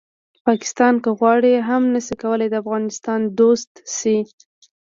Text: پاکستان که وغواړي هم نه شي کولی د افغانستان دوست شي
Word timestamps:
پاکستان 0.47 0.93
که 1.03 1.09
وغواړي 1.11 1.49
هم 1.69 1.83
نه 1.95 2.01
شي 2.05 2.15
کولی 2.23 2.47
د 2.49 2.55
افغانستان 2.63 3.21
دوست 3.39 3.71
شي 3.97 4.17